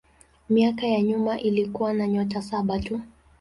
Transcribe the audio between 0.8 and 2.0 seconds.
ya nyuma ilikuwa